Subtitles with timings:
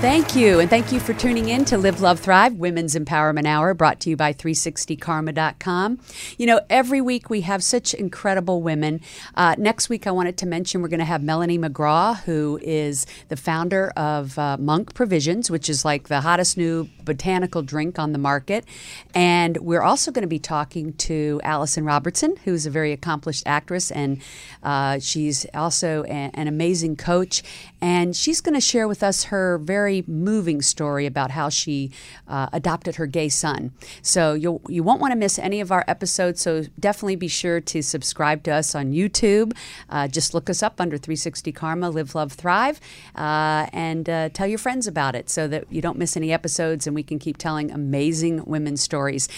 [0.00, 0.60] Thank you.
[0.60, 4.10] And thank you for tuning in to Live, Love, Thrive Women's Empowerment Hour brought to
[4.10, 5.98] you by 360karma.com.
[6.36, 9.00] You know, every week we have such incredible women.
[9.34, 13.06] Uh, next week, I wanted to mention we're going to have Melanie McGraw, who is
[13.28, 18.12] the founder of uh, Monk Provisions, which is like the hottest new botanical drink on
[18.12, 18.66] the market.
[19.14, 23.90] And we're also going to be talking to Allison Robertson, who's a very accomplished actress,
[23.90, 24.20] and
[24.62, 27.42] uh, she's also a- an amazing coach.
[27.80, 31.90] And she's going to share with us her very moving story about how she
[32.28, 33.72] uh, adopted her gay son.
[34.02, 36.40] So you'll, you won't want to miss any of our episodes.
[36.40, 39.52] So definitely be sure to subscribe to us on YouTube.
[39.88, 42.80] Uh, just look us up under 360 Karma, Live, Love, Thrive,
[43.16, 46.86] uh, and uh, tell your friends about it so that you don't miss any episodes
[46.86, 49.28] and we can keep telling amazing women's stories.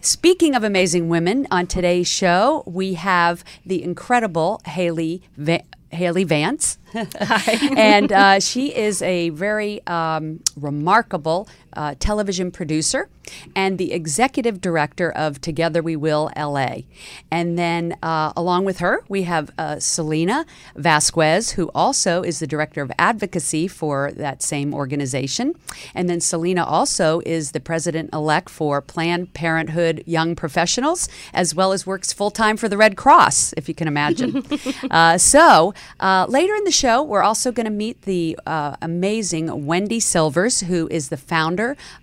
[0.00, 5.22] Speaking of amazing women, on today's show, we have the incredible Haylee.
[5.36, 5.62] Va-
[5.96, 6.78] Haylee Vance.
[7.76, 13.08] and uh, she is a very um, remarkable uh, television producer
[13.54, 16.82] and the executive director of Together We Will LA.
[17.30, 22.46] And then uh, along with her, we have uh, Selina Vazquez, who also is the
[22.46, 25.54] director of advocacy for that same organization.
[25.94, 31.72] And then Selina also is the president elect for Planned Parenthood Young Professionals, as well
[31.72, 34.44] as works full time for the Red Cross, if you can imagine.
[34.90, 39.66] Uh, so uh, later in the show, we're also going to meet the uh, amazing
[39.66, 41.55] Wendy Silvers, who is the founder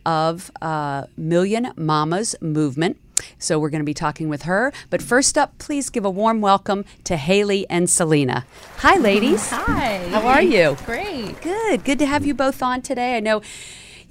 [0.05, 2.97] of uh, Million Mamas Movement.
[3.37, 4.73] So we're going to be talking with her.
[4.89, 8.45] But first up, please give a warm welcome to Haylee and Selina.
[8.77, 9.49] Hi, ladies.
[9.49, 10.09] Hi.
[10.09, 10.77] How are you?
[10.85, 11.39] Great.
[11.41, 11.83] Good.
[11.83, 13.15] Good to have you both on today.
[13.15, 13.41] I know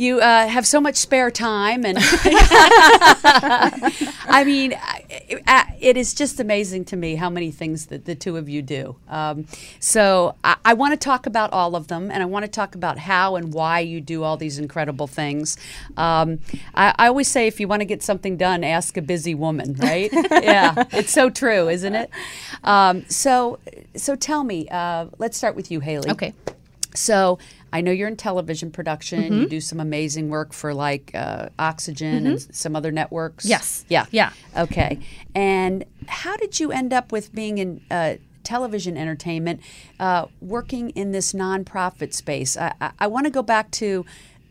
[0.02, 1.96] you uh, have so much spare time and
[4.28, 4.76] i mean
[5.80, 8.96] it is just amazing to me how many things that the two of you do.
[9.08, 9.46] Um,
[9.78, 12.74] so i, I want to talk about all of them and i want to talk
[12.74, 15.56] about how and why you do all these incredible things.
[15.96, 16.40] Um,
[16.74, 19.74] I, I always say if you want to get something done ask a busy woman
[19.74, 20.12] right?
[20.42, 22.10] Yeah it's so true isn't it?
[22.64, 23.60] Um, so
[23.96, 26.10] so tell me uh, let's start with you haylee.
[26.10, 26.34] Okay.
[26.94, 27.38] So
[27.72, 29.32] I know you're in television production.
[29.32, 33.44] You do some amazing work for like uh, Oxygen and some other networks.
[33.46, 33.84] Yes.
[33.88, 34.06] Yeah.
[34.10, 34.32] Yeah.
[34.56, 34.98] Okay.
[35.34, 39.60] And how did you end up with being in uh, television entertainment,
[39.98, 42.56] uh, working in this nonprofit space?
[42.56, 44.04] I, I, I want to go back to.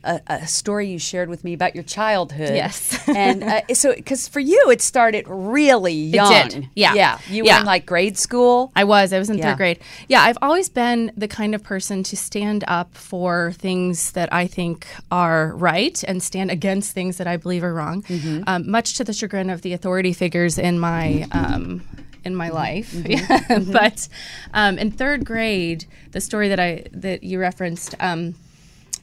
[0.04, 2.56] A, a story you shared with me about your childhood.
[2.56, 3.08] Yes.
[3.16, 6.32] and uh, so, because for you, it started really young.
[6.76, 6.94] Yeah.
[6.96, 7.20] Yeah.
[7.30, 7.56] You Yeah.
[7.56, 8.72] were in like grade school.
[8.76, 9.14] I was.
[9.14, 9.52] I was in Yeah.
[9.52, 9.80] third grade.
[10.08, 14.48] Yeah, I've always been the kind of person to stand up for things that I
[14.48, 18.02] think are right and stand against things that I believe are wrong.
[18.04, 18.44] Mm-hmm.
[18.48, 21.28] Um, much to the chagrin of the authority figures in my.
[21.32, 21.84] Um,
[22.24, 23.72] in my life, Mm-hmm.
[23.72, 24.08] but
[24.54, 28.36] um, in third grade, the story that I that you referenced, um,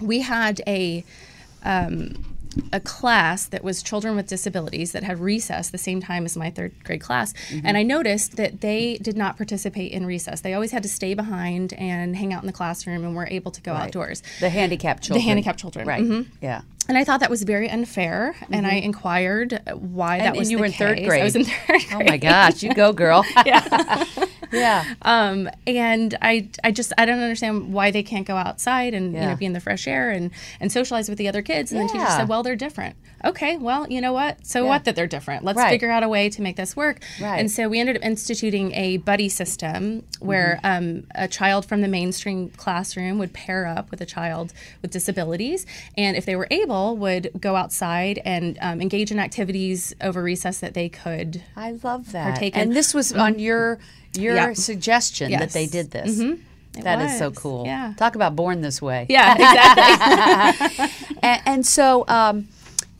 [0.00, 1.04] we had a
[1.62, 2.24] um,
[2.72, 6.50] a class that was children with disabilities that had recess the same time as my
[6.50, 7.32] third grade class.
[7.62, 10.40] And I noticed that they did not participate in recess.
[10.40, 13.52] They always had to stay behind and hang out in the classroom and were able
[13.52, 14.22] to go outdoors.
[14.40, 15.22] The handicapped children.
[15.22, 15.86] The handicapped children.
[15.86, 16.02] Right.
[16.02, 16.26] Mhm.
[16.40, 16.62] Yeah.
[16.88, 18.34] And I thought that was very unfair.
[18.50, 20.38] And I inquired why that Mm-hmm.
[20.38, 21.20] Was and you were in third grade.
[21.20, 21.86] I was in third grade.
[21.92, 23.24] Oh my gosh, you go, girl.
[23.46, 24.04] yeah.
[24.52, 24.84] yeah.
[25.02, 29.20] Um, and I, I just, I don't understand why they can't go outside and you
[29.20, 31.72] know be in the fresh air and and socialize with the other kids.
[31.72, 32.96] And the teacher said, well, they're different.
[33.24, 34.46] Okay, well, you know what?
[34.46, 35.44] So what that they're different?
[35.44, 35.70] Let's Right.
[35.70, 37.00] figure out a way to make this work.
[37.20, 37.38] Right.
[37.40, 40.66] And so we ended up instituting a buddy system where Mm-hmm.
[41.00, 45.66] um, a child from the mainstream classroom would pair up with a child with disabilities,
[45.96, 50.58] and if they were able, would go outside and um, engage in activities over recess
[50.60, 52.24] that they could I love that.
[52.34, 53.78] Partake in- And this was on your
[54.14, 54.52] your Yeah.
[54.54, 56.20] suggestion that they did this.
[56.82, 57.64] That is so was, cool.
[57.66, 57.92] yeah.
[57.96, 59.06] Talk about born this way.
[59.08, 60.86] Yeah, exactly.
[61.22, 62.46] And, and so, um,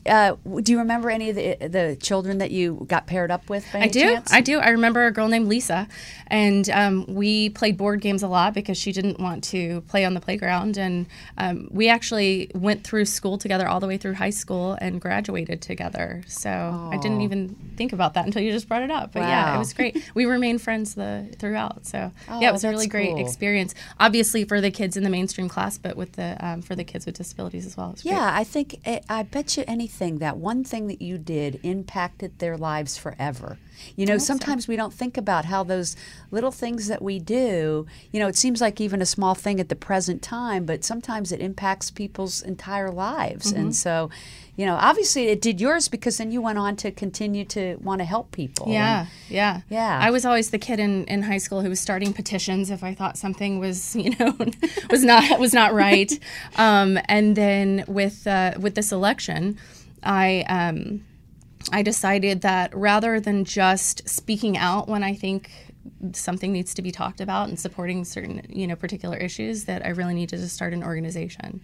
[0.05, 3.65] uh, do you remember any of the the children that you got paired up with?
[3.71, 4.01] By I do.
[4.01, 4.31] chance?
[4.31, 4.59] I do.
[4.59, 5.87] I remember a girl named Lisa,
[6.27, 10.13] and um, we played board games a lot because she didn't want to play on
[10.13, 10.77] the playground.
[10.77, 11.05] And
[11.37, 15.61] um, we actually went through school together all the way through high school and graduated
[15.61, 16.23] together.
[16.27, 19.11] So I didn't even think about that until you just brought it up.
[19.11, 20.09] But yeah, it was great.
[20.13, 21.85] we remained friends the throughout.
[21.85, 23.25] So yeah, it was a really great cool.
[23.25, 23.75] experience.
[23.99, 27.05] Obviously for the kids in the mainstream class, but with the um, for the kids
[27.05, 27.89] with disabilities as well.
[27.89, 28.13] It was great.
[28.13, 31.59] Yeah, I think eh, I bet you any anything, that one thing that you did
[31.63, 33.57] impacted their lives forever.
[33.95, 35.95] You know, sometimes we don't think about how those
[36.31, 39.69] little things that we do, you know, it seems like even a small thing at
[39.69, 43.51] the present time, but sometimes it impacts people's entire lives.
[43.51, 43.61] Mm-hmm.
[43.61, 44.09] And so,
[44.57, 47.99] you know, obviously it did yours because then you went on to continue to want
[47.99, 48.67] to help people.
[48.67, 49.97] Yeah, And- yeah, Yeah.
[50.01, 52.93] I was always the kid in, in high school who was starting petitions if I
[52.93, 54.35] thought something was, you know,
[54.91, 56.11] was not was not right.
[56.57, 59.57] um, and then with uh, with this election,
[60.03, 61.05] I um,
[61.71, 65.51] I decided that rather than just speaking out when I think
[66.13, 69.89] something needs to be talked about and supporting certain you know particular issues, that I
[69.89, 71.61] really needed to start an organization.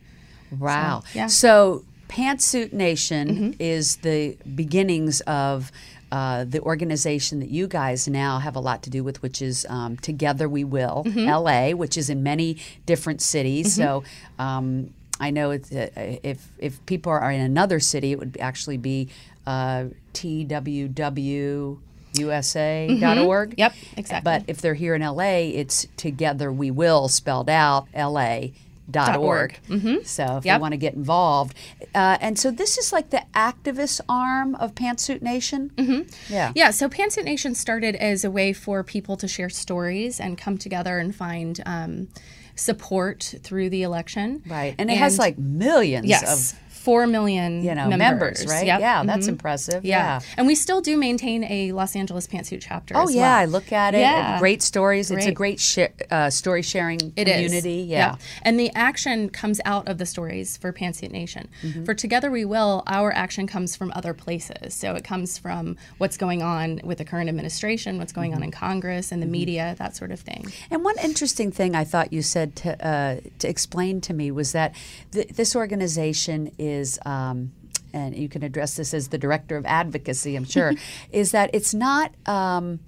[0.57, 1.03] Wow.
[1.13, 1.23] yeah.
[1.23, 1.29] Mm-hmm.
[1.29, 5.71] So, Pantsuit Nation is the beginnings of.
[6.11, 9.65] Uh, the organization that you guys now have a lot to do with, which is
[9.69, 11.27] um, Together We Will, Mm-hmm.
[11.27, 13.75] LA, which is in many different cities.
[13.75, 14.03] So
[14.39, 15.89] um, I know it's, uh,
[16.23, 19.09] if if people are in another city, it would be- actually be
[19.47, 21.79] uh, twwusa.org.
[22.17, 23.53] Mm-hmm.
[23.59, 24.23] Yep, exactly.
[24.23, 28.47] But if they're here in LA, it's Together We Will spelled out LA.
[28.87, 29.57] Dot org.
[30.03, 31.57] So if you want to get involved,
[31.95, 35.71] uh, and so this is like the activist arm of Pantsuit Nation.
[35.75, 36.31] Mm-hmm.
[36.31, 36.51] Yeah.
[36.53, 40.59] Yeah, so Pantsuit Nation started as a way for people to share stories and come
[40.59, 42.09] together and find um,
[42.55, 44.41] support through the election.
[44.47, 44.75] Right.
[44.77, 47.99] And it has like millions yes, of four million you know members,
[48.39, 48.67] members, right?
[48.67, 48.79] Yep.
[48.79, 49.29] Yeah, that's Mhm.
[49.35, 49.83] impressive.
[49.83, 50.19] Yeah.
[50.37, 52.93] and we still do maintain a Los Angeles Pantsuit chapter.
[52.95, 53.39] Oh yeah, well.
[53.41, 53.99] I look at it.
[53.99, 54.39] Yeah.
[54.39, 55.09] Great stories.
[55.11, 55.35] It's a Great.
[55.35, 57.33] great share, uh, story sharing It is.
[57.35, 57.81] community.
[57.89, 58.15] Yeah.
[58.43, 61.47] And the action comes out of the stories for Pantsuit Nation.
[61.63, 61.85] Mm-hmm.
[61.85, 64.73] For Together We Will, our action comes from other places.
[64.75, 68.43] So it comes from what's going on with the current administration, what's going on Mm-hmm.
[68.43, 70.43] in Congress and the media, that sort of thing.
[70.69, 74.51] And one interesting thing I thought you said to uh, to explain to me was
[74.51, 74.69] that
[75.11, 76.74] th- this organization is.
[77.05, 77.51] Um,
[77.93, 80.73] and you can address this as the director of advocacy, I'm sure,
[81.11, 82.79] is that it's not um,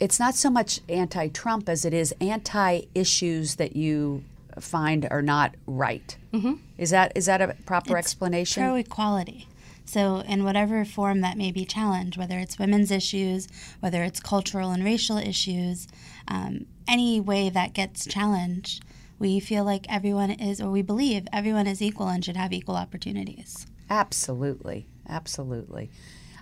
[0.00, 4.24] it's not so much anti-Trump as it is anti-issues that you
[4.58, 6.16] find are not right.
[6.32, 6.54] Mm-hmm.
[6.78, 8.62] Is that is that a proper explanation?
[8.62, 9.46] pro equality.
[9.86, 13.48] So, in whatever form that may be challenged, whether it's women's issues,
[13.80, 15.88] whether it's cultural and racial issues,
[16.26, 18.82] um, any way that gets challenged,
[19.18, 22.76] we feel like everyone is, or we believe everyone is equal and should have equal
[22.76, 23.66] opportunities.
[23.90, 25.90] Absolutely, absolutely.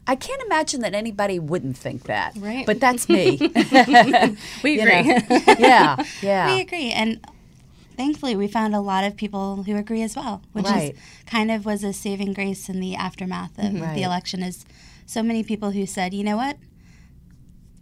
[0.06, 2.34] I can't imagine that anybody wouldn't think that.
[2.36, 2.66] Right.
[2.66, 3.38] But that's me.
[4.62, 5.16] We agree.
[5.58, 6.54] yeah, yeah.
[6.54, 6.90] We agree.
[6.90, 7.24] And
[7.96, 10.94] thankfully, we found a lot of people who agree as well, which Right.
[10.94, 13.82] is kind of was a saving grace in the aftermath of mm-hmm.
[13.82, 13.94] Right.
[13.94, 14.42] the election.
[14.42, 14.64] Is
[15.06, 16.56] so many people who said, you know what,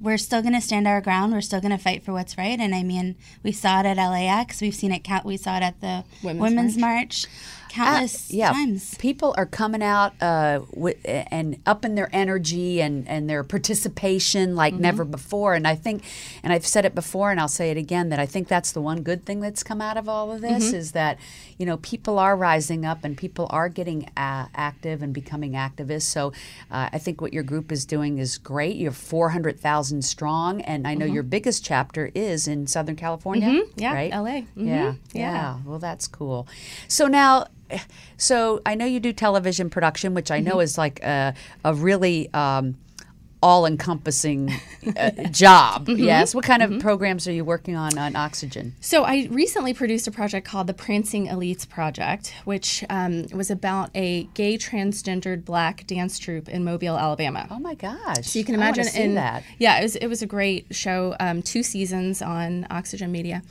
[0.00, 1.32] we're still going to stand our ground.
[1.32, 2.58] We're still going to fight for what's right.
[2.58, 4.60] And I mean, we saw it at LAX.
[4.60, 5.04] We've seen it.
[5.04, 5.24] Count.
[5.24, 7.26] We saw it at the Women's Women's, March.
[7.70, 8.94] Countless Uh, yeah, times.
[8.98, 14.74] people are coming out uh, wi- and upping their energy and, and their participation like
[14.74, 14.82] Mm-hmm.
[14.82, 15.54] never before.
[15.54, 16.02] And I think,
[16.42, 18.80] and I've said it before, and I'll say it again, that I think that's the
[18.80, 20.76] one good thing that's come out of all of this Mm-hmm.
[20.76, 21.18] is that
[21.58, 26.02] you know people are rising up and people are getting uh, active and becoming activists.
[26.10, 26.32] So
[26.70, 28.76] uh, I think what your group is doing is great.
[28.76, 33.48] You're 400,000 strong, and I know your biggest chapter is in Southern California.
[33.48, 33.78] Mm-hmm.
[33.80, 34.10] Yeah, right?
[34.12, 34.24] LA.
[34.28, 34.98] Yeah, Mhm.
[35.12, 35.20] yeah.
[35.32, 35.56] Yeah.
[35.64, 36.46] Well, that's cool.
[36.88, 37.46] So now,
[38.16, 40.60] so I know you do television production, which I know Mm-hmm.
[40.60, 41.34] is like a,
[41.64, 42.76] a really um,
[43.42, 44.52] all-encompassing
[44.96, 45.86] uh, job.
[45.86, 46.04] Mm-hmm.
[46.04, 46.34] Yes.
[46.34, 48.74] What kind of programs are you working on on Oxygen?
[48.80, 53.90] So I recently produced a project called the Prancing Elites Project, which um, was about
[53.94, 57.46] a gay transgendered black dance troupe in Mobile, Alabama.
[57.50, 58.26] Oh my gosh!
[58.26, 59.42] So you can imagine see in that.
[59.58, 63.42] yeah, it was it was a great show, um, two seasons on Oxygen Media,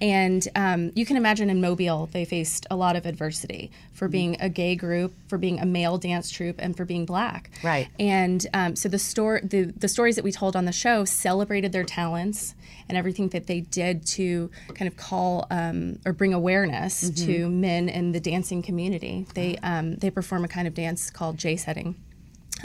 [0.00, 4.36] and um, you can imagine in Mobile they faced a lot of adversity for being
[4.40, 7.50] a gay group, for being a male dance troupe, and for being black.
[7.62, 7.88] Right.
[7.98, 11.72] And um, so the story, the the stories that we told on the show celebrated
[11.72, 12.54] their talents
[12.88, 17.26] and everything that they did to kind of call um, or bring awareness Mm-hmm.
[17.26, 19.26] to men in the dancing community.
[19.34, 21.96] They um, they perform a kind of dance called J setting.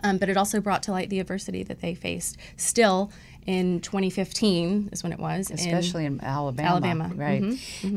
[0.03, 2.37] Um, but it also brought to light the adversity that they faced.
[2.57, 3.11] Still,
[3.45, 6.69] in 2015 is when it was, especially in Alabama.
[6.69, 7.19] Alabama, Mm-hmm.
[7.19, 7.41] right?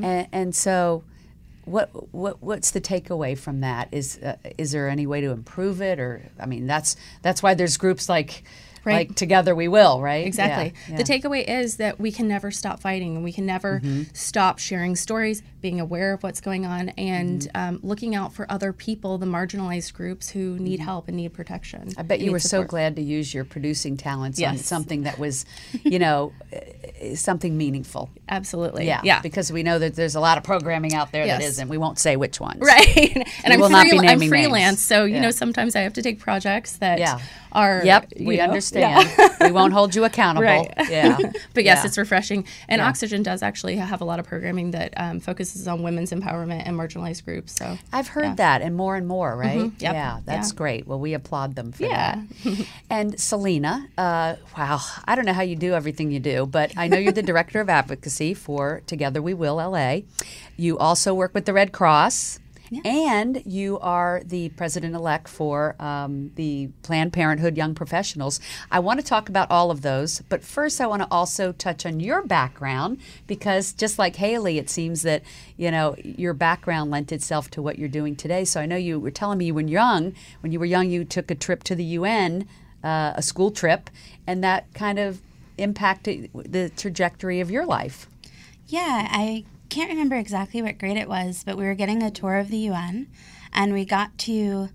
[0.04, 1.04] And, and so,
[1.66, 3.88] what what what's the takeaway from that?
[3.92, 7.54] Is uh, is there any way to improve it, or I mean, that's that's why
[7.54, 8.42] there's groups like
[8.84, 9.08] Right.
[9.08, 10.26] Like together we will, right?
[10.26, 10.74] Exactly.
[10.88, 14.02] Yeah, The takeaway is that we can never stop fighting and we can never Mm-hmm.
[14.12, 17.56] stop sharing stories, being aware of what's going on, and Mm-hmm.
[17.74, 21.88] um, looking out for other people, the marginalized groups who need help and need protection.
[21.88, 22.00] Mm-hmm.
[22.00, 25.46] I bet you were so glad to use your producing talents on something that was,
[25.82, 28.10] you know, eh, something meaningful.
[28.28, 28.86] Absolutely.
[28.86, 29.20] Yeah, Yeah.
[29.20, 31.50] Because we know that there's a lot of programming out there that Yes.
[31.52, 31.68] isn't.
[31.68, 32.60] We won't say which ones.
[32.60, 33.12] Right.
[33.44, 34.30] and I'm, will not be freel- I'm naming names.
[34.30, 35.22] freelance, so you Yeah.
[35.22, 37.18] know sometimes I have to take projects that Yeah.
[37.52, 37.82] are.
[37.84, 38.73] Yep, we know, understand.
[39.40, 40.46] We won't hold you accountable.
[40.46, 40.72] Right.
[40.90, 41.16] Yeah.
[41.54, 41.86] But yes, Yeah.
[41.86, 42.46] it's refreshing.
[42.68, 42.88] And Yeah.
[42.88, 46.76] Oxygen does actually have a lot of programming that um, focuses on women's empowerment and
[46.76, 47.54] marginalized groups.
[47.54, 49.58] So I've heard that and more and more, right?
[49.58, 49.76] Mm-hmm.
[49.82, 49.92] Yep.
[49.94, 50.56] Yeah, that's Yeah.
[50.56, 50.86] great.
[50.86, 52.22] Well, we applaud them for Yeah.
[52.44, 52.66] that.
[52.90, 56.88] and Selina, uh, wow, I don't know how you do everything you do, but I
[56.88, 60.00] know you're the director of advocacy for Together We Will LA.
[60.56, 62.40] You also work with the Red Cross.
[62.84, 68.40] And you are the president elect for um, the Planned Parenthood Young Professionals.
[68.70, 71.84] I want to talk about all of those, but first I want to also touch
[71.84, 75.22] on your background because just like Haylee, it seems that
[75.56, 78.44] you know your background lent itself to what you're doing today.
[78.44, 81.30] So I know you were telling me when young, when you were young, you took
[81.30, 82.48] a trip to the UN,
[82.82, 83.90] uh, a school trip,
[84.26, 85.20] and that kind of
[85.58, 88.08] impacted the trajectory of your life.
[88.66, 92.36] Yeah, I can't remember exactly what grade it was, but we were getting a tour
[92.36, 93.08] of the UN,
[93.52, 94.68] and we got to.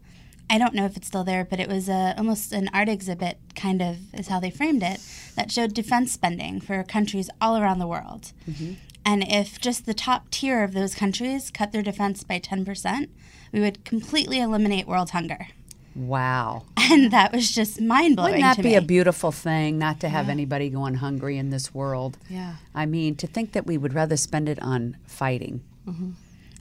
[0.51, 3.38] I don't know if it's still there, but it was a, almost an art exhibit,
[3.55, 5.00] kind of is how they framed it,
[5.36, 8.31] that showed defense spending for countries all around the world.
[8.50, 8.74] Mm-hmm.
[9.05, 13.10] And if just the top tier of those countries cut their defense by 10%,
[13.51, 15.50] we would completely eliminate world hunger.
[15.96, 16.65] Wow.
[16.91, 18.31] And that was just mind blowing.
[18.31, 18.75] Wouldn't that be me.
[18.75, 22.17] a beautiful thing not to have anybody going hungry in this world?
[22.27, 22.55] Yeah.
[22.74, 26.10] I mean, to think that we would rather spend it on fighting mm-hmm.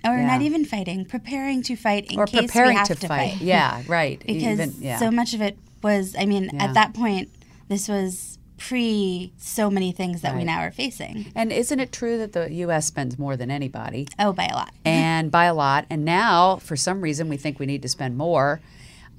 [0.04, 0.26] or yeah.
[0.26, 3.40] not even fighting, preparing to fight in or case preparing we have to, to, fight.
[3.40, 4.18] Yeah, right.
[4.26, 4.99] because Even- yeah.
[4.99, 6.64] so much of it was i mean Yeah.
[6.64, 7.30] at that point
[7.68, 12.18] this was pre so many things that we now are facing and isn't it true
[12.18, 12.87] that the U.S.
[12.87, 14.08] spends more than anybody?
[14.18, 15.87] oh by a lot and by a lot.
[15.90, 18.61] And now, for some reason, we think we need to spend more.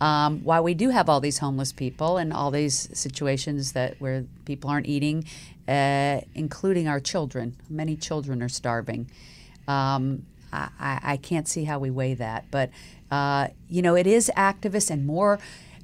[0.01, 4.25] Um, while we do have all these homeless people and all these situations that where
[4.45, 5.25] people aren't eating,
[5.67, 9.09] uh, including our children, many children are starving.
[9.67, 12.69] Um, I, I I can't see how we weigh that, but
[13.11, 15.39] uh, you know, it is activists and more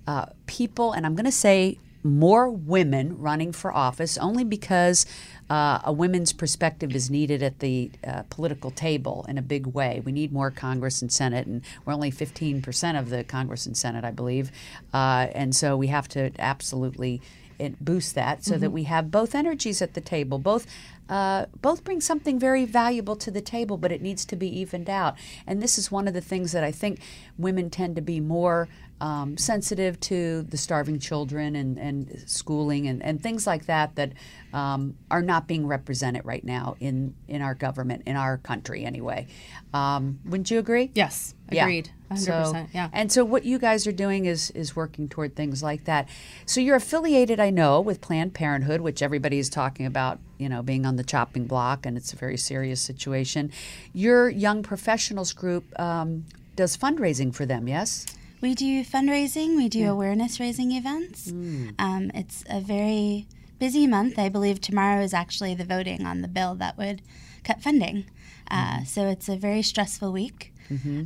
[0.07, 5.05] uh, people, and I'm going to say more women running for office only because
[5.50, 10.01] uh, a women's perspective is needed at the uh, political table in a big way.
[10.05, 14.05] We need more Congress and Senate, and we're only 15% of the Congress and Senate,
[14.05, 14.51] I believe.
[14.93, 17.21] Uh, and so we have to absolutely
[17.59, 20.67] uh, boost that so that we have both energies at the table, both.
[21.09, 24.89] Uh, both bring something very valuable to the table, but it needs to be evened
[24.89, 25.15] out.
[25.45, 27.00] And this is one of the things that I think
[27.38, 28.67] women tend to be more
[29.01, 34.13] um, sensitive to the starving children and, and schooling and, and things like that that
[34.53, 39.27] um, are not being represented right now in, in our government, in our country anyway.
[39.74, 40.91] Um, wouldn't you agree?
[40.95, 41.89] Yes, agreed.
[42.04, 42.04] 100%.
[42.15, 42.89] So- yeah.
[42.93, 46.07] And so what you guys are doing is is working toward things like that.
[46.45, 50.62] So you're affiliated, I know, with Planned Parenthood, which everybody is talking about, you know,
[50.63, 53.51] being on the chopping block, and it's a very serious situation.
[53.93, 58.05] Your young professionals group um, does fundraising for them, yes?
[58.41, 61.31] we do fundraising we do awareness raising events
[61.79, 63.25] um, it's a very
[63.57, 67.01] busy month i believe tomorrow is actually the voting on the bill that would
[67.43, 68.05] cut funding
[68.51, 70.53] uh, so it's a very stressful week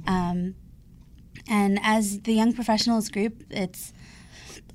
[0.08, 0.56] um,
[1.50, 3.92] and as the young professionals group it's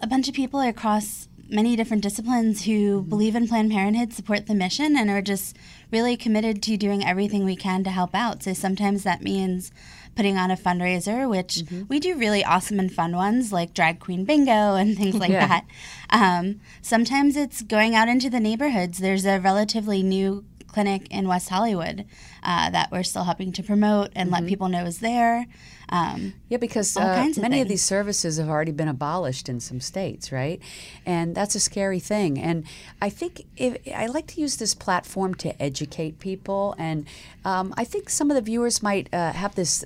[0.02, 4.54] a bunch of people across many different disciplines who believe in Planned Parenthood, support the
[4.54, 5.56] mission, and are just
[5.92, 8.42] really committed to doing everything we can to help out.
[8.42, 9.70] So sometimes that means
[10.16, 14.24] putting on a fundraiser, which we do really awesome and fun ones like drag queen
[14.24, 15.46] bingo and things like Yeah.
[15.46, 15.64] that.
[16.10, 18.98] Um, sometimes it's going out into the neighborhoods.
[18.98, 22.04] There's a relatively new clinic in West Hollywood
[22.42, 25.46] uh, that we're still helping to promote and let people know is there.
[25.88, 29.80] Um, Yeah, because uh, of many of these services have already been abolished in some
[29.80, 30.60] states, right?
[31.06, 32.38] And that's a scary thing.
[32.38, 32.64] And
[33.00, 36.74] I think if, I like to use this platform to educate people.
[36.78, 37.06] And
[37.44, 39.84] um, I think some of the viewers might uh, have this.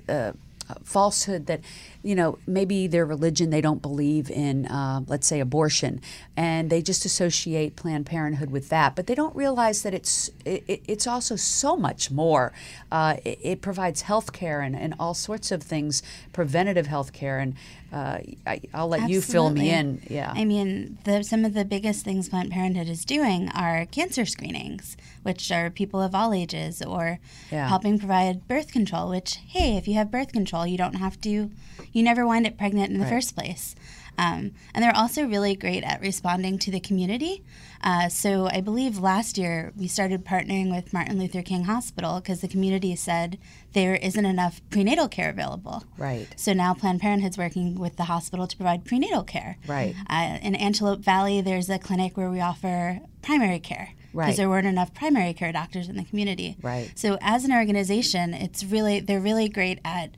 [0.85, 1.61] Falsehood that
[2.03, 6.01] you know maybe their religion they don't believe in uh, let's say abortion.
[6.37, 8.95] And they just associate planned parenthood with that.
[8.97, 12.53] But they don't realize that it's it, it's also so much more.
[12.91, 17.39] Uh, it, it provides health care and, and all sorts of things preventative health care.
[17.39, 17.55] And
[17.93, 21.65] uh, I, i'll let you fill me in yeah I mean, the, some of the
[21.65, 26.81] biggest things Planned Parenthood is doing are cancer screenings, which are people of all ages,
[26.83, 27.19] or
[27.51, 27.67] Yeah.
[27.69, 31.51] helping provide birth control, which, hey, if you have birth control, you don't have to,
[31.93, 33.15] you never wind up pregnant in the Right.
[33.15, 33.75] first place.
[34.19, 37.45] Um, and they're also really great at responding to the community.
[37.83, 42.41] Uh, so I believe last year we started partnering with Martin Luther King Hospital because
[42.41, 43.39] the community said
[43.73, 45.85] there isn't enough prenatal care available.
[45.97, 46.27] Right.
[46.37, 49.59] So now Planned Parenthood's working with the hospital to provide prenatal care.
[49.67, 49.95] Right.
[50.11, 53.91] Uh, in Antelope Valley, there's a clinic where we offer primary care.
[54.13, 54.27] Right.
[54.27, 56.57] Because there weren't enough primary care doctors in the community.
[56.61, 56.91] Right.
[56.97, 60.11] So as an organization, it's really they're really great at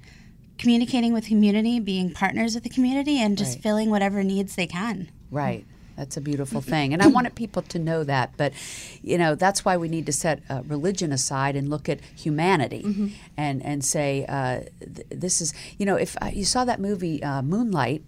[0.61, 3.63] communicating with community, being partners with the community, and just Right.
[3.63, 5.09] filling whatever needs they can.
[5.31, 5.65] Right.
[5.97, 6.93] That's a beautiful thing.
[6.95, 8.27] And I wanted people to know that.
[8.37, 8.53] But,
[9.03, 13.13] you know, that's why we need to set uh, religion aside and look at humanity
[13.37, 17.23] and, and say, uh, th- this is, you know, if uh, you saw that movie
[17.23, 18.03] uh, Moonlight,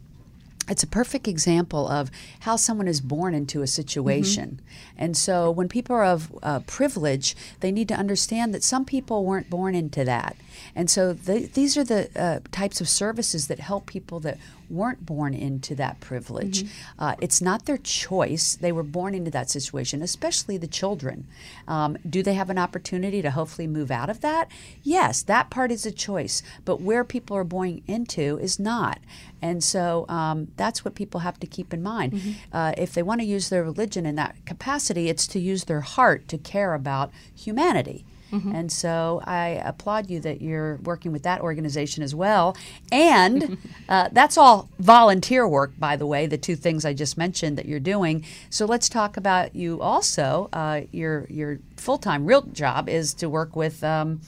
[0.68, 4.60] it's a perfect example of how someone is born into a situation.
[4.96, 9.24] And so when people are of uh, privilege, they need to understand that some people
[9.24, 10.36] weren't born into that.
[10.74, 14.38] And so th- these are the uh, types of services that help people that
[14.70, 16.64] weren't born into that privilege.
[16.98, 18.56] Uh, it's not their choice.
[18.56, 21.26] They were born into that situation, especially the children.
[21.68, 24.50] Um, do they have an opportunity to hopefully move out of that?
[24.82, 26.42] Yes, that part is a choice.
[26.64, 28.98] But where people are born into is not.
[29.42, 32.36] And so um, that's what people have to keep in mind.
[32.52, 35.80] Uh, if they want to use their religion in that capacity, it's to use their
[35.80, 38.04] heart to care about humanity.
[38.34, 42.56] And so I applaud you that you're working with that organization as well.
[42.90, 43.58] And
[43.90, 47.66] uh, that's all volunteer work, by the way, the two things I just mentioned that
[47.66, 48.24] you're doing.
[48.48, 50.48] So let's talk about you also.
[50.50, 54.22] Uh, your your full time real job is to work with um,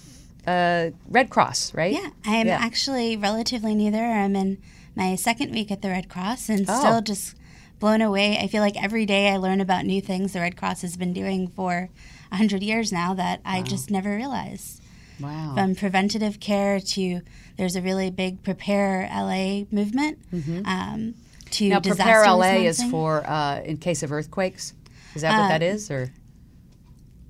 [0.46, 1.94] uh, Red Cross, right?
[1.94, 2.58] Yeah, I'm Yeah.
[2.60, 4.12] actually relatively new there.
[4.20, 4.58] I'm in
[4.96, 6.78] my second week at the Red Cross and Oh.
[6.78, 7.34] still just
[7.80, 8.38] blown away.
[8.38, 11.12] I feel like every day I learn about new things the Red Cross has been
[11.12, 11.90] doing for
[12.30, 14.80] 100 years now that I just never realized.
[15.20, 15.52] Wow.
[15.54, 17.20] From preventative care to
[17.56, 20.18] there's a really big Prepare LA movement.
[20.32, 21.14] Um,
[21.50, 21.68] to Mm-hmm.
[21.68, 24.72] now, Prepare LA is for uh, in case of earthquakes.
[25.14, 26.10] Is that what that is, or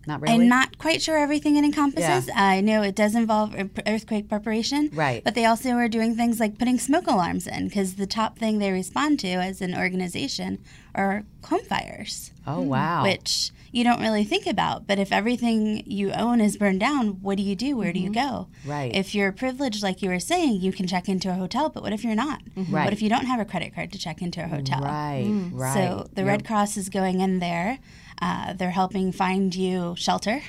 [0.06, 0.34] not really?
[0.34, 2.28] I'm not quite sure everything it encompasses.
[2.28, 2.34] Yeah.
[2.36, 3.54] I know it does involve
[3.86, 4.90] earthquake preparation.
[4.92, 5.22] Right.
[5.22, 8.58] But they also are doing things like putting smoke alarms in because the top thing
[8.58, 10.58] they respond to as an organization
[10.94, 12.68] are home fires, oh hmm.
[12.68, 13.02] wow.
[13.02, 14.86] which you don't really think about.
[14.86, 17.76] But if everything you own is burned down, what do you do?
[17.76, 18.28] Where do you mm-hmm.
[18.28, 18.48] go?
[18.60, 18.70] Mm-hmm.
[18.70, 18.94] Right.
[18.94, 21.68] If you're privileged, like you were saying, you can check into a hotel.
[21.68, 22.40] But what if you're not?
[22.56, 22.84] Right.
[22.84, 24.80] What if you don't have a credit card to check into a hotel?
[24.80, 25.24] Right.
[25.26, 25.54] Hmm.
[25.54, 25.74] Right.
[25.74, 27.80] So the You're- Red Cross is going in there.
[28.24, 30.40] Uh, they're helping find you shelter,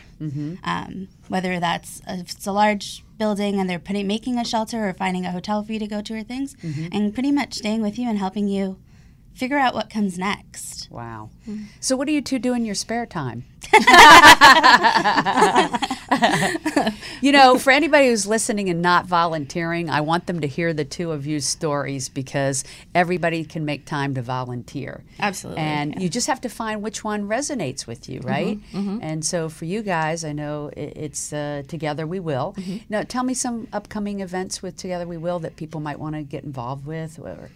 [0.63, 4.87] um, whether that's a, if it's a large building and they're putting making a shelter
[4.87, 6.55] or finding a hotel for you to go to or things,
[6.93, 8.77] and pretty much staying with you and helping you
[9.33, 10.87] figure out what comes next.
[10.89, 11.31] Wow.
[11.81, 13.43] So, what do you two do in your spare time?
[17.25, 20.85] you know, for anybody who's listening and not volunteering, I want them to hear the
[20.85, 25.03] two of you's stories because everybody can make time to volunteer.
[25.19, 26.01] Absolutely, And yeah.
[26.01, 28.59] you just have to find which one resonates with you, right?
[28.73, 32.55] And so, for you guys, I know it's uh, Together We Will.
[32.89, 36.21] Now, tell me some upcoming events with Together We Will that people might want to
[36.21, 37.17] get involved with.
[37.19, 37.49] Or,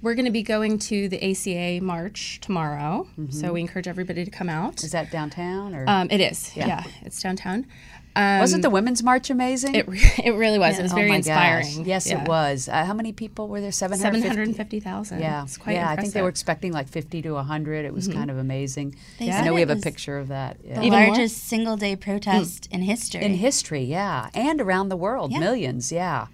[0.00, 4.30] We're going to be going to the ACA March tomorrow, so we encourage everybody to
[4.30, 4.82] come out.
[4.82, 6.66] is that downtown or Um, it is, Yeah.
[6.66, 6.84] yeah.
[7.02, 7.66] it's downtown.
[8.14, 9.74] Um, wasn't the Women's March amazing?
[9.74, 10.78] It, re- it really was.
[10.78, 11.76] It was Oh very my inspiring.
[11.78, 11.86] Gosh.
[11.86, 12.22] Yes, Yeah.
[12.22, 12.68] it was.
[12.68, 13.72] Uh, how many people were there?
[13.72, 15.20] 750,000.
[15.20, 15.88] Yeah, It's quite yeah.
[15.90, 17.84] I think they were expecting like 50 to 100.
[17.84, 18.96] It was kind of amazing.
[19.18, 20.58] They I know we have a picture of that.
[20.64, 20.80] Yeah.
[20.80, 21.08] The Even more?
[21.08, 23.22] largest single day protest in history.
[23.22, 25.38] In history, yeah, and around the world, Yeah.
[25.40, 26.26] millions, yeah.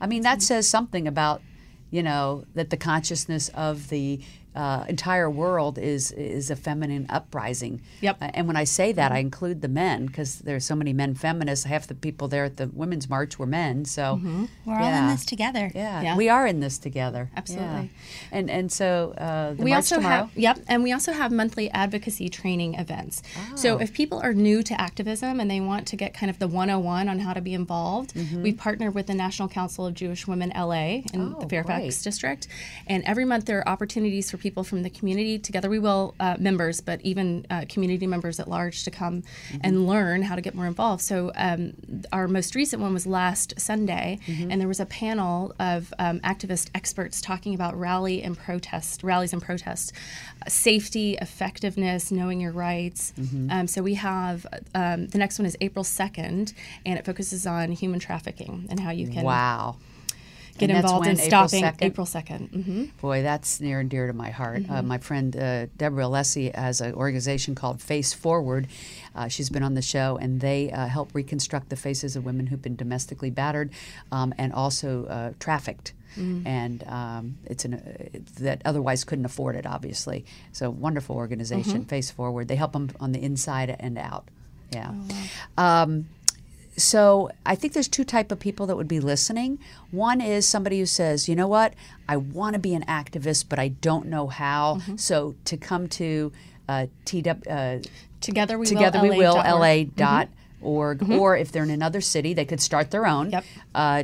[0.00, 1.42] I mean, that says something about,
[1.90, 4.20] you know, that the consciousness of the
[4.54, 7.80] uh, entire world is is a feminine uprising.
[8.00, 8.18] Yep.
[8.20, 11.14] Uh, and when I say that, I include the men because there's so many men
[11.14, 11.64] feminists.
[11.66, 13.84] Half the people there at the Women's March were men.
[13.84, 14.20] So
[14.66, 15.70] We're all in this together.
[15.74, 16.16] Yeah, Yeah.
[16.16, 17.30] we are in this together.
[17.36, 17.90] Absolutely.
[17.92, 18.28] Yeah.
[18.38, 20.16] And and so uh, the we march also tomorrow.
[20.24, 23.56] have yep and we also have monthly advocacy training events Oh.
[23.56, 26.46] so if people are new to activism and they want to get kind of the
[26.48, 30.50] 101 on how to be involved we partner with the national council of jewish women
[30.54, 31.34] la in Mm-hmm.
[31.36, 32.02] Oh, the fairfax great.
[32.04, 32.48] district
[32.86, 36.36] and every month there are opportunities for people from the community together we will uh,
[36.38, 39.58] members but even uh, community members at large to come Mm-hmm.
[39.66, 41.72] and learn how to get more involved so um,
[42.12, 44.50] our most recent one was last sunday Mm-hmm.
[44.50, 49.32] and there was a panel of um, activist experts talking about rally and protest rallies
[49.32, 49.92] and protests
[50.48, 53.50] safety effectiveness knowing your rights Mm-hmm.
[53.50, 56.52] um, so we have um, the next one is april 2nd
[56.86, 59.76] and it focuses on human trafficking and how you can Wow.
[60.58, 61.82] Get And involved in when, April stopping 2nd?
[61.82, 62.64] April 2nd.
[62.64, 64.62] hmm Boy, that's near and dear to my heart.
[64.68, 68.68] Uh, my friend uh, Deborah Alessi has an organization called Face Forward.
[69.14, 72.46] Uh, she's been on the show, and they uh, help reconstruct the faces of women
[72.46, 73.70] who've been domestically battered
[74.10, 75.92] um, and also uh, trafficked.
[76.14, 80.26] And um, it's an, uh, that otherwise couldn't afford it, obviously.
[80.52, 82.48] So wonderful organization, Face Forward.
[82.48, 84.28] They help them on the inside and out.
[84.70, 84.92] Yeah.
[85.56, 86.08] Um,
[86.76, 89.58] so I think there's two type of people that would be listening.
[89.90, 91.74] One is somebody who says, you know what,
[92.08, 94.80] I want to be an activist, but I don't know how.
[94.96, 96.32] So to come to
[96.68, 97.78] uh, TW, uh,
[98.20, 99.10] Together we together will.
[99.10, 100.28] we will LA dot
[100.62, 103.30] org, or if they're in another city, they could start their own.
[103.30, 103.44] Yep.
[103.74, 104.02] Uh,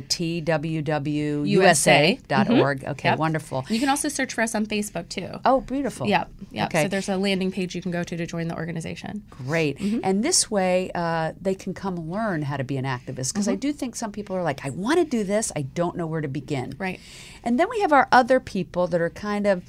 [1.03, 2.83] TWWUSA dot org.
[2.83, 3.19] Okay, Yep.
[3.19, 3.65] wonderful.
[3.69, 5.29] You can also search for us on Facebook too.
[5.45, 6.07] Oh, beautiful.
[6.07, 6.29] Yep.
[6.51, 6.65] Yep.
[6.67, 6.83] Okay.
[6.83, 9.23] So there's a landing page you can go to to join the organization.
[9.29, 9.77] Great.
[9.79, 9.99] Mm-hmm.
[10.03, 13.33] And this way, uh, they can come learn how to be an activist.
[13.33, 13.59] Because I Mm-hmm.
[13.59, 16.21] do think some people are like, I want to do this, I don't know where
[16.21, 16.73] to begin.
[16.77, 16.99] Right.
[17.43, 19.63] And then we have our other people that are kind of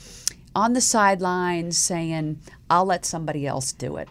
[0.55, 4.09] on the sidelines saying, I'll let somebody else do it.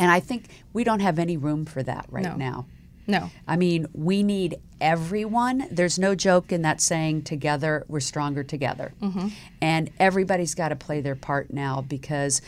[0.00, 2.34] And I think we don't have any room for that right No.
[2.34, 2.66] now.
[3.06, 3.30] No.
[3.46, 5.66] I mean, we need everyone.
[5.70, 8.92] There's no joke in that saying, together, we're stronger together.
[9.02, 9.28] Mm-hmm.
[9.60, 12.40] And everybody's got to play their part now because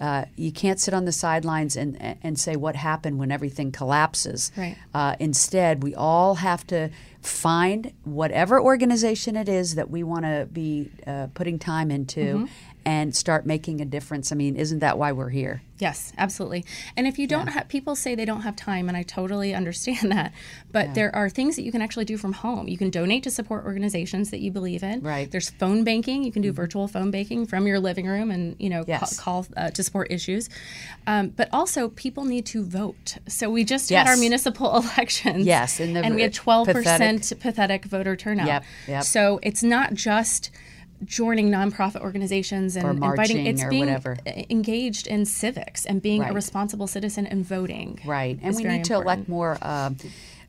[0.00, 4.50] uh, you can't sit on the sidelines and, and say what happened when everything collapses.
[4.56, 4.76] Right.
[4.94, 6.90] Uh, instead, we all have to
[7.22, 12.44] find whatever organization it is that we want to be uh, putting time into Mm-hmm.
[12.84, 14.32] And start making a difference.
[14.32, 15.62] I mean, isn't that why we're here?
[15.78, 16.66] Yes, absolutely.
[16.94, 20.12] And if you don't have people say they don't have time, and I totally understand
[20.12, 20.32] that,
[20.70, 22.68] but there are things that you can actually do from home.
[22.68, 25.00] You can donate to support organizations that you believe in.
[25.00, 25.22] Right.
[25.24, 25.30] Mm-hmm.
[25.30, 26.22] There's phone banking.
[26.22, 29.18] You can do virtual phone banking from your living room, and you know Yes.
[29.18, 30.50] ca- call uh, to support issues.
[31.06, 33.16] Um, but also, people need to vote.
[33.26, 35.46] So we just had our municipal elections.
[35.46, 38.46] Yes, and the and we had v- 12 pathetic- percent pathetic voter turnout.
[38.48, 39.02] Yep, yep.
[39.04, 40.50] So it's not just
[41.04, 43.46] joining nonprofit organizations and, Or and fighting.
[43.46, 44.16] It's or being whatever.
[44.26, 46.30] e- engaged in civics and being Right.
[46.30, 47.98] a responsible citizen and voting.
[48.04, 49.90] Right, and we need to elect more uh,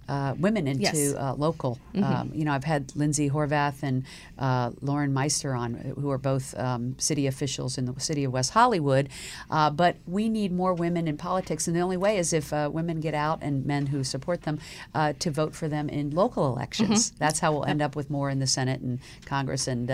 [0.09, 0.97] uh, women into Yes.
[0.97, 1.23] Mm-hmm.
[1.23, 1.79] uh, local.
[1.95, 4.03] Um, you know, I've had Lindsay Horvath and
[4.37, 8.51] uh, Lauren Meister on, who are both um, city officials in the city of West
[8.51, 9.07] Hollywood.
[9.49, 12.69] Uh, but we need more women in politics, and the only way is if uh,
[12.73, 14.59] women get out and men who support them
[14.93, 17.11] uh, to vote for them in local elections.
[17.11, 17.17] Mm-hmm.
[17.19, 19.89] That's how we'll end up with more in the Senate and Congress and.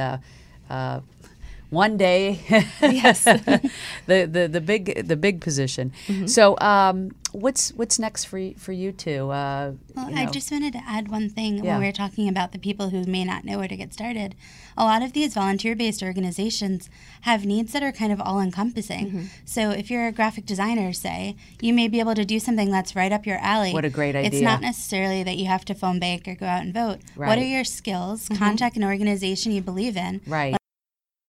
[0.70, 1.02] Uh,
[1.70, 2.40] one day,
[2.82, 3.24] Yes.
[3.26, 3.70] the,
[4.08, 5.92] the the big the big position.
[6.08, 6.28] Mm-hmm.
[6.28, 9.30] So, um, what's what's next for y- for you two?
[9.32, 11.64] Uh, Well, you I just wanted to add one thing Yeah.
[11.74, 14.36] when we were talking about the people who may not know where to get started.
[14.78, 16.90] A lot of these volunteer based organizations
[17.22, 19.08] have needs that are kind of all encompassing.
[19.08, 19.24] Mm-hmm.
[19.46, 22.96] So if you're a graphic designer, say, you may be able to do something that's
[22.96, 23.74] right up your alley.
[23.74, 24.32] What a great idea!
[24.32, 27.00] It's not necessarily that you have to phone bank or go out and vote.
[27.16, 28.30] What are your skills?
[28.38, 30.22] Contact an organization you believe in.
[30.28, 30.56] Right.